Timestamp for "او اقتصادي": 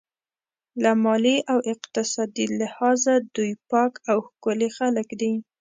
1.51-2.45